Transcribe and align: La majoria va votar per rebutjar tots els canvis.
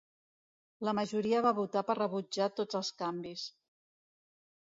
La 0.87 0.93
majoria 0.99 1.41
va 1.47 1.51
votar 1.59 1.83
per 1.89 1.97
rebutjar 1.99 2.49
tots 2.61 2.79
els 2.81 2.91
canvis. 3.05 3.47